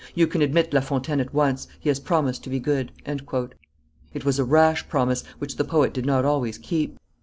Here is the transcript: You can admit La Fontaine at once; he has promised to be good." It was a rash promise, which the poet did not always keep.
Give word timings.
You 0.15 0.25
can 0.25 0.41
admit 0.41 0.73
La 0.73 0.81
Fontaine 0.81 1.19
at 1.19 1.31
once; 1.31 1.67
he 1.79 1.87
has 1.89 1.99
promised 1.99 2.43
to 2.43 2.49
be 2.49 2.59
good." 2.59 2.91
It 3.05 4.25
was 4.25 4.39
a 4.39 4.43
rash 4.43 4.89
promise, 4.89 5.23
which 5.37 5.57
the 5.57 5.63
poet 5.63 5.93
did 5.93 6.07
not 6.07 6.25
always 6.25 6.57
keep. 6.57 6.97